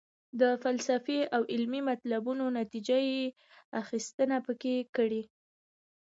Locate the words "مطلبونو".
1.89-2.43